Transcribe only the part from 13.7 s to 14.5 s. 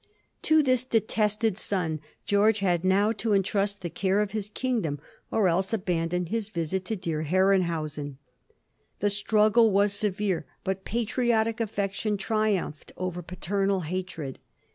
hatred.